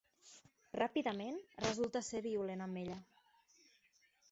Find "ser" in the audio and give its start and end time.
2.09-2.23